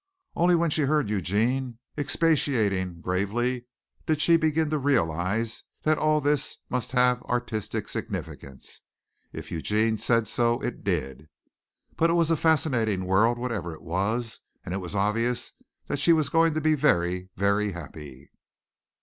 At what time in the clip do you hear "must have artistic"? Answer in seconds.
6.71-7.87